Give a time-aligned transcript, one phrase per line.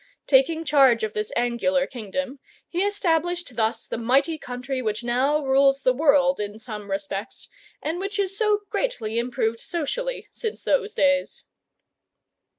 [0.25, 5.81] Taking charge of this angular kingdom, he established thus the mighty country which now rules
[5.83, 7.47] the world in some respects,
[7.83, 11.43] and which is so greatly improved socially since those days.